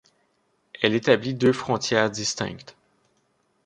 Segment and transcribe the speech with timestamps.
[0.81, 2.75] Elle établit deux frontières distinctes.